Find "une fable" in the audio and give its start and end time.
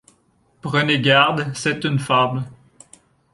1.83-2.43